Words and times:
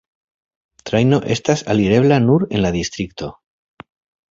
Trajno 0.89 1.19
estas 1.35 1.63
alirebla 1.75 2.19
nur 2.25 2.47
en 2.49 2.65
la 2.67 2.73
distrikto. 2.79 3.33